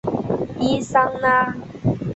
[0.59, 1.55] 伊桑拉。